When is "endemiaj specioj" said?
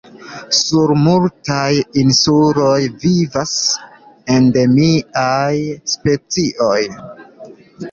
4.39-6.83